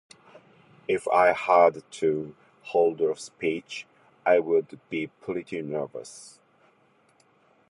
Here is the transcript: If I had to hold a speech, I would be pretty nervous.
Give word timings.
If 0.87 1.07
I 1.09 1.31
had 1.33 1.83
to 1.99 2.35
hold 2.63 3.01
a 3.01 3.15
speech, 3.15 3.85
I 4.25 4.39
would 4.39 4.79
be 4.89 5.05
pretty 5.21 5.61
nervous. 5.61 6.39